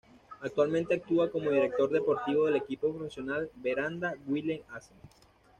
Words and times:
Actualmente 0.41 0.95
actúa 0.95 1.29
como 1.29 1.51
director 1.51 1.91
deportivo 1.91 2.47
del 2.47 2.55
equipo 2.55 2.91
profesional 2.91 3.51
Veranda´s 3.57 4.17
Willems-Accent. 4.25 5.03